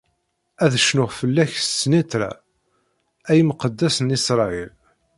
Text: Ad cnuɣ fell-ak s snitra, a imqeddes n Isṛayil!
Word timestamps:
Ad 0.63 0.73
cnuɣ 0.79 1.09
fell-ak 1.19 1.51
s 1.57 1.65
snitra, 1.79 2.31
a 3.29 3.31
imqeddes 3.41 3.97
n 4.01 4.15
Isṛayil! 4.17 4.71